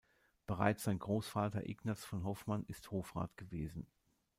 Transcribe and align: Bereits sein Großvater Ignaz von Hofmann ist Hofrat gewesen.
Bereits 0.47 0.85
sein 0.85 0.97
Großvater 0.97 1.69
Ignaz 1.69 2.03
von 2.03 2.23
Hofmann 2.23 2.63
ist 2.65 2.89
Hofrat 2.89 3.37
gewesen. 3.37 3.85